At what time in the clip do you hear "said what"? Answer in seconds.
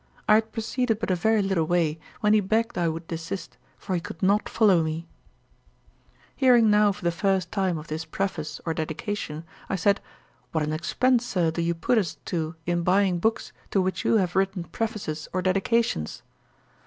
9.75-10.63